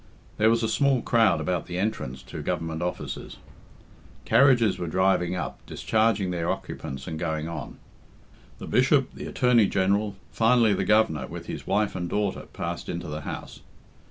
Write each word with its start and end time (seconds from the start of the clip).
There 0.37 0.49
was 0.49 0.63
a 0.63 0.67
small 0.67 1.03
crowd 1.03 1.39
about 1.39 1.67
the 1.67 1.77
entrance 1.77 2.23
to 2.23 2.41
Government 2.41 2.81
offices. 2.81 3.37
Carriages 4.25 4.79
were 4.79 4.87
driving 4.87 5.35
up, 5.35 5.63
discharging 5.67 6.31
their 6.31 6.49
occupants 6.49 7.05
and 7.05 7.19
going 7.19 7.47
on. 7.47 7.77
The 8.57 8.65
Bishop, 8.65 9.13
the 9.13 9.27
Attorney 9.27 9.67
General, 9.67 10.15
finally 10.31 10.73
the 10.73 10.85
Governor 10.85 11.27
with 11.27 11.45
his 11.45 11.67
wife 11.67 11.95
and 11.95 12.09
daughter 12.09 12.47
passed 12.51 12.89
into 12.89 13.07
the 13.09 13.21
house. 13.21 13.59